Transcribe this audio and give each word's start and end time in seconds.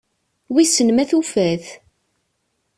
Wissen 0.53 0.89
ma 0.93 1.03
tufa-t? 1.09 1.65